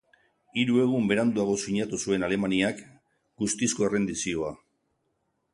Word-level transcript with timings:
Hiru 0.61 0.79
egun 0.83 1.09
beranduago 1.11 1.57
sinatu 1.67 2.01
zuen 2.05 2.27
Alemaniak 2.29 2.83
guztizko 3.43 3.89
errendizioa. 3.91 4.51